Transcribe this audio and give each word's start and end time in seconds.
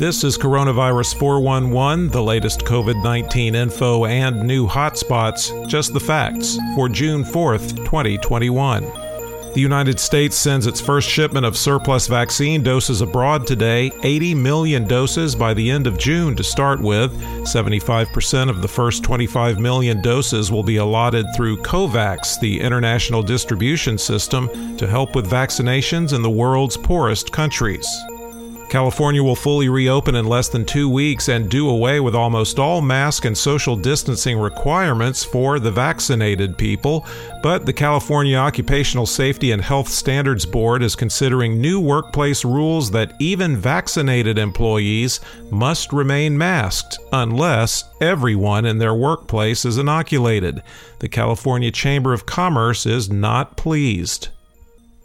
This 0.00 0.24
is 0.24 0.38
Coronavirus 0.38 1.18
411, 1.18 2.08
the 2.08 2.22
latest 2.22 2.60
COVID 2.60 3.04
19 3.04 3.54
info 3.54 4.06
and 4.06 4.42
new 4.44 4.66
hotspots, 4.66 5.68
just 5.68 5.92
the 5.92 6.00
facts, 6.00 6.56
for 6.74 6.88
June 6.88 7.22
4th, 7.22 7.76
2021. 7.84 9.09
The 9.52 9.60
United 9.60 9.98
States 9.98 10.36
sends 10.36 10.68
its 10.68 10.80
first 10.80 11.08
shipment 11.08 11.44
of 11.44 11.56
surplus 11.56 12.06
vaccine 12.06 12.62
doses 12.62 13.00
abroad 13.00 13.48
today, 13.48 13.90
80 14.04 14.34
million 14.36 14.86
doses 14.86 15.34
by 15.34 15.54
the 15.54 15.68
end 15.68 15.88
of 15.88 15.98
June 15.98 16.36
to 16.36 16.44
start 16.44 16.80
with. 16.80 17.12
75% 17.42 18.48
of 18.48 18.62
the 18.62 18.68
first 18.68 19.02
25 19.02 19.58
million 19.58 20.00
doses 20.02 20.52
will 20.52 20.62
be 20.62 20.76
allotted 20.76 21.26
through 21.34 21.56
COVAX, 21.62 22.38
the 22.38 22.60
international 22.60 23.24
distribution 23.24 23.98
system, 23.98 24.76
to 24.76 24.86
help 24.86 25.16
with 25.16 25.28
vaccinations 25.28 26.14
in 26.14 26.22
the 26.22 26.30
world's 26.30 26.76
poorest 26.76 27.32
countries. 27.32 27.88
California 28.70 29.20
will 29.20 29.34
fully 29.34 29.68
reopen 29.68 30.14
in 30.14 30.26
less 30.26 30.48
than 30.48 30.64
two 30.64 30.88
weeks 30.88 31.28
and 31.28 31.50
do 31.50 31.68
away 31.68 31.98
with 31.98 32.14
almost 32.14 32.60
all 32.60 32.80
mask 32.80 33.24
and 33.24 33.36
social 33.36 33.74
distancing 33.74 34.38
requirements 34.38 35.24
for 35.24 35.58
the 35.58 35.72
vaccinated 35.72 36.56
people. 36.56 37.04
But 37.42 37.66
the 37.66 37.72
California 37.72 38.36
Occupational 38.36 39.06
Safety 39.06 39.50
and 39.50 39.60
Health 39.60 39.88
Standards 39.88 40.46
Board 40.46 40.84
is 40.84 40.94
considering 40.94 41.60
new 41.60 41.80
workplace 41.80 42.44
rules 42.44 42.92
that 42.92 43.12
even 43.18 43.56
vaccinated 43.56 44.38
employees 44.38 45.18
must 45.50 45.92
remain 45.92 46.38
masked 46.38 46.96
unless 47.12 47.82
everyone 48.00 48.64
in 48.64 48.78
their 48.78 48.94
workplace 48.94 49.64
is 49.64 49.78
inoculated. 49.78 50.62
The 51.00 51.08
California 51.08 51.72
Chamber 51.72 52.12
of 52.12 52.24
Commerce 52.24 52.86
is 52.86 53.10
not 53.10 53.56
pleased. 53.56 54.28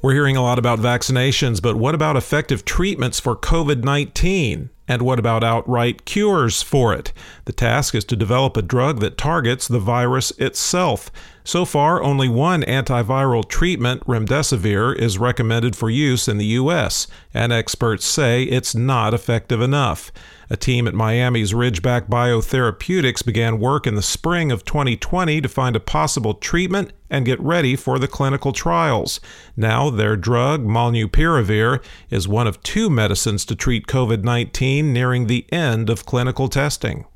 We're 0.00 0.12
hearing 0.12 0.36
a 0.36 0.42
lot 0.42 0.60
about 0.60 0.78
vaccinations, 0.78 1.60
but 1.60 1.74
what 1.74 1.92
about 1.92 2.16
effective 2.16 2.64
treatments 2.64 3.18
for 3.18 3.34
COVID 3.34 3.82
19? 3.82 4.70
And 4.86 5.02
what 5.02 5.18
about 5.18 5.42
outright 5.42 6.04
cures 6.04 6.62
for 6.62 6.94
it? 6.94 7.12
The 7.46 7.52
task 7.52 7.96
is 7.96 8.04
to 8.06 8.16
develop 8.16 8.56
a 8.56 8.62
drug 8.62 9.00
that 9.00 9.18
targets 9.18 9.66
the 9.66 9.80
virus 9.80 10.30
itself. 10.38 11.10
So 11.48 11.64
far, 11.64 12.02
only 12.02 12.28
one 12.28 12.60
antiviral 12.64 13.48
treatment, 13.48 14.04
remdesivir, 14.06 14.94
is 14.94 15.16
recommended 15.16 15.74
for 15.74 15.88
use 15.88 16.28
in 16.28 16.36
the 16.36 16.44
U.S., 16.60 17.06
and 17.32 17.54
experts 17.54 18.04
say 18.04 18.42
it's 18.42 18.74
not 18.74 19.14
effective 19.14 19.62
enough. 19.62 20.12
A 20.50 20.58
team 20.58 20.86
at 20.86 20.92
Miami's 20.92 21.54
Ridgeback 21.54 22.06
Biotherapeutics 22.06 23.24
began 23.24 23.58
work 23.58 23.86
in 23.86 23.94
the 23.94 24.02
spring 24.02 24.52
of 24.52 24.66
2020 24.66 25.40
to 25.40 25.48
find 25.48 25.74
a 25.74 25.80
possible 25.80 26.34
treatment 26.34 26.92
and 27.08 27.24
get 27.24 27.40
ready 27.40 27.76
for 27.76 27.98
the 27.98 28.08
clinical 28.08 28.52
trials. 28.52 29.18
Now, 29.56 29.88
their 29.88 30.18
drug, 30.18 30.66
molnupiravir, 30.66 31.82
is 32.10 32.28
one 32.28 32.46
of 32.46 32.62
two 32.62 32.90
medicines 32.90 33.46
to 33.46 33.56
treat 33.56 33.86
COVID 33.86 34.22
19 34.22 34.92
nearing 34.92 35.28
the 35.28 35.46
end 35.50 35.88
of 35.88 36.04
clinical 36.04 36.48
testing. 36.48 37.06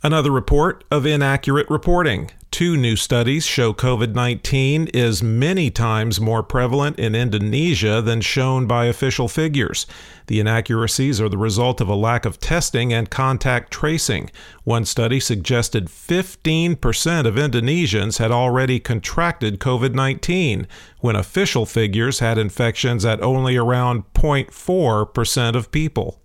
Another 0.00 0.30
report 0.30 0.84
of 0.92 1.06
inaccurate 1.06 1.68
reporting. 1.68 2.30
Two 2.52 2.76
new 2.76 2.94
studies 2.94 3.44
show 3.44 3.72
COVID 3.72 4.14
19 4.14 4.86
is 4.94 5.24
many 5.24 5.72
times 5.72 6.20
more 6.20 6.44
prevalent 6.44 7.00
in 7.00 7.16
Indonesia 7.16 8.00
than 8.00 8.20
shown 8.20 8.68
by 8.68 8.84
official 8.84 9.26
figures. 9.26 9.86
The 10.28 10.38
inaccuracies 10.38 11.20
are 11.20 11.28
the 11.28 11.36
result 11.36 11.80
of 11.80 11.88
a 11.88 11.96
lack 11.96 12.24
of 12.24 12.38
testing 12.38 12.92
and 12.92 13.10
contact 13.10 13.72
tracing. 13.72 14.30
One 14.62 14.84
study 14.84 15.18
suggested 15.18 15.86
15% 15.86 17.26
of 17.26 17.34
Indonesians 17.34 18.18
had 18.18 18.30
already 18.30 18.78
contracted 18.78 19.58
COVID 19.58 19.94
19, 19.94 20.68
when 21.00 21.16
official 21.16 21.66
figures 21.66 22.20
had 22.20 22.38
infections 22.38 23.04
at 23.04 23.20
only 23.20 23.56
around 23.56 24.04
0.4% 24.14 25.56
of 25.56 25.72
people. 25.72 26.20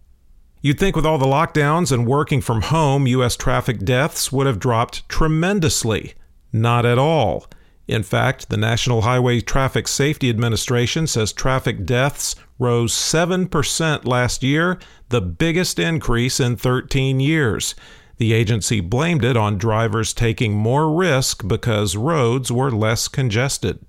You'd 0.63 0.79
think 0.79 0.95
with 0.95 1.05
all 1.05 1.17
the 1.17 1.25
lockdowns 1.25 1.91
and 1.91 2.07
working 2.07 2.39
from 2.39 2.61
home, 2.61 3.05
U.S. 3.05 3.35
traffic 3.35 3.79
deaths 3.79 4.31
would 4.31 4.47
have 4.47 4.59
dropped 4.59 5.07
tremendously. 5.09 6.13
Not 6.53 6.85
at 6.85 6.97
all. 6.97 7.47
In 7.85 8.01
fact, 8.01 8.47
the 8.47 8.55
National 8.55 9.01
Highway 9.01 9.41
Traffic 9.41 9.89
Safety 9.89 10.29
Administration 10.29 11.05
says 11.05 11.33
traffic 11.33 11.85
deaths 11.85 12.37
rose 12.59 12.93
7% 12.93 14.05
last 14.05 14.41
year, 14.41 14.79
the 15.09 15.19
biggest 15.19 15.79
increase 15.79 16.39
in 16.39 16.55
13 16.55 17.19
years. 17.19 17.75
The 18.15 18.31
agency 18.31 18.79
blamed 18.79 19.25
it 19.25 19.35
on 19.35 19.57
drivers 19.57 20.13
taking 20.13 20.53
more 20.53 20.89
risk 20.89 21.45
because 21.45 21.97
roads 21.97 22.53
were 22.53 22.71
less 22.71 23.09
congested. 23.09 23.85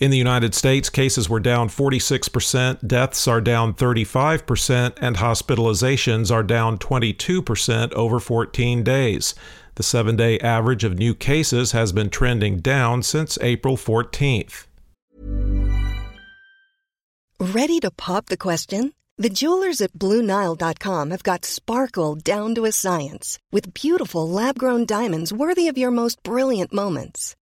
In 0.00 0.10
the 0.10 0.16
United 0.16 0.54
States, 0.54 0.88
cases 0.88 1.28
were 1.28 1.40
down 1.40 1.68
46%, 1.68 2.86
deaths 2.86 3.28
are 3.28 3.42
down 3.42 3.74
35%, 3.74 4.96
and 4.98 5.16
hospitalizations 5.16 6.32
are 6.32 6.42
down 6.42 6.78
22% 6.78 7.92
over 7.92 8.18
14 8.18 8.82
days. 8.82 9.34
The 9.74 9.82
seven 9.82 10.16
day 10.16 10.38
average 10.38 10.84
of 10.84 10.98
new 10.98 11.14
cases 11.14 11.72
has 11.72 11.92
been 11.92 12.08
trending 12.08 12.60
down 12.60 13.02
since 13.02 13.38
April 13.42 13.76
14th. 13.76 14.66
Ready 17.38 17.78
to 17.80 17.90
pop 17.90 18.26
the 18.26 18.38
question? 18.38 18.94
The 19.18 19.28
jewelers 19.28 19.82
at 19.82 19.92
BlueNile.com 19.92 21.10
have 21.10 21.22
got 21.22 21.44
sparkle 21.44 22.14
down 22.14 22.54
to 22.54 22.64
a 22.64 22.72
science 22.72 23.38
with 23.52 23.74
beautiful 23.74 24.26
lab 24.26 24.58
grown 24.58 24.86
diamonds 24.86 25.30
worthy 25.30 25.68
of 25.68 25.76
your 25.76 25.90
most 25.90 26.22
brilliant 26.22 26.72
moments. 26.72 27.36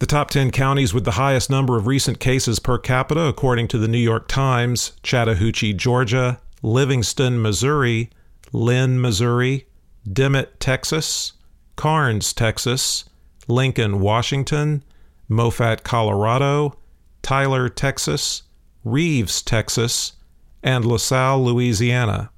The 0.00 0.06
top 0.06 0.28
10 0.28 0.50
counties 0.50 0.92
with 0.92 1.06
the 1.06 1.12
highest 1.12 1.48
number 1.48 1.78
of 1.78 1.86
recent 1.86 2.20
cases 2.20 2.58
per 2.58 2.76
capita, 2.76 3.22
according 3.22 3.68
to 3.68 3.78
the 3.78 3.88
New 3.88 3.96
York 3.96 4.28
Times 4.28 4.92
Chattahoochee, 5.02 5.72
Georgia, 5.72 6.42
Livingston, 6.60 7.40
Missouri, 7.40 8.10
Linn, 8.52 9.00
Missouri, 9.00 9.66
Dimmitt, 10.06 10.60
Texas, 10.60 11.32
Karnes, 11.76 12.34
Texas, 12.34 13.06
Lincoln, 13.50 14.00
Washington, 14.00 14.82
Moffat, 15.28 15.84
Colorado, 15.84 16.76
Tyler, 17.22 17.68
Texas, 17.68 18.42
Reeves, 18.84 19.42
Texas, 19.42 20.14
and 20.62 20.84
LaSalle, 20.84 21.44
Louisiana. 21.44 22.30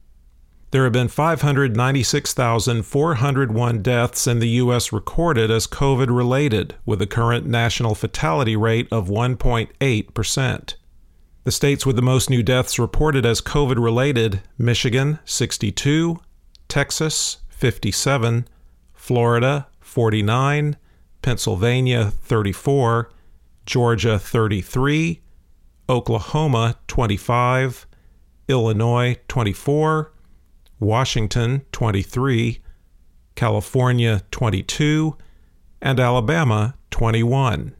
There 0.72 0.82
have 0.84 0.92
been 0.92 1.08
596,401 1.08 3.82
deaths 3.82 4.26
in 4.26 4.38
the 4.38 4.48
U.S. 4.48 4.90
recorded 4.90 5.50
as 5.50 5.66
COVID 5.66 6.14
related, 6.14 6.76
with 6.86 7.02
a 7.02 7.06
current 7.06 7.46
national 7.46 7.94
fatality 7.94 8.56
rate 8.56 8.88
of 8.90 9.08
1.8%. 9.08 10.74
The 11.44 11.52
states 11.52 11.84
with 11.84 11.96
the 11.96 12.02
most 12.02 12.30
new 12.30 12.42
deaths 12.42 12.78
reported 12.78 13.26
as 13.26 13.42
COVID 13.42 13.82
related 13.82 14.40
Michigan, 14.56 15.18
62, 15.26 16.18
Texas, 16.68 17.36
57, 17.50 18.48
Florida, 18.94 19.66
49, 19.80 20.76
Pennsylvania, 21.22 22.10
34, 22.10 23.10
Georgia, 23.64 24.18
33, 24.18 25.22
Oklahoma, 25.88 26.76
25, 26.88 27.86
Illinois, 28.48 29.16
24, 29.28 30.12
Washington 30.80 31.62
23, 31.72 32.60
California 33.34 34.22
22, 34.30 35.16
and 35.80 36.00
Alabama 36.00 36.74
21. 36.90 37.74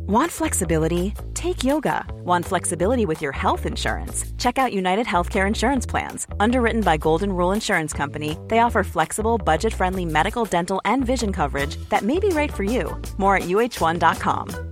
Want 0.07 0.31
flexibility? 0.33 1.15
Take 1.33 1.65
yoga. 1.65 2.05
Want 2.25 2.45
flexibility 2.45 3.07
with 3.07 3.23
your 3.23 3.33
health 3.33 3.67
insurance? 3.67 4.25
Check 4.37 4.59
out 4.59 4.73
United 4.73 5.07
Healthcare 5.07 5.47
Insurance 5.47 5.87
Plans. 5.87 6.27
Underwritten 6.41 6.83
by 6.83 6.97
Golden 6.97 7.33
Rule 7.33 7.53
Insurance 7.53 7.93
Company, 7.93 8.37
they 8.49 8.59
offer 8.59 8.83
flexible, 8.85 9.39
budget 9.39 9.73
friendly 9.73 10.05
medical, 10.05 10.45
dental, 10.45 10.81
and 10.85 11.05
vision 11.05 11.33
coverage 11.33 11.77
that 11.89 12.03
may 12.03 12.19
be 12.19 12.29
right 12.29 12.53
for 12.53 12.65
you. 12.65 13.01
More 13.17 13.37
at 13.37 13.45
uh1.com. 13.45 14.72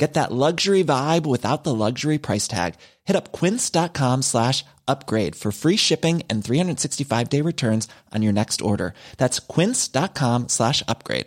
Get 0.00 0.14
that 0.14 0.32
luxury 0.32 0.82
vibe 0.82 1.26
without 1.26 1.62
the 1.62 1.74
luxury 1.74 2.16
price 2.16 2.48
tag. 2.48 2.76
Hit 3.04 3.16
up 3.16 3.32
quince.com 3.32 4.22
slash 4.22 4.64
upgrade 4.88 5.36
for 5.36 5.52
free 5.52 5.76
shipping 5.76 6.22
and 6.30 6.42
365 6.42 7.28
day 7.28 7.42
returns 7.42 7.86
on 8.14 8.22
your 8.22 8.32
next 8.32 8.62
order. 8.62 8.94
That's 9.18 9.40
quince.com 9.40 10.48
slash 10.48 10.82
upgrade. 10.88 11.26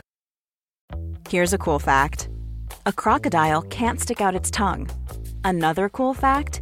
Here's 1.29 1.53
a 1.53 1.59
cool 1.59 1.77
fact 1.77 2.29
a 2.87 2.91
crocodile 2.91 3.61
can't 3.61 3.99
stick 3.99 4.21
out 4.21 4.39
its 4.41 4.49
tongue. 4.49 4.89
Another 5.43 5.87
cool 5.87 6.15
fact 6.15 6.61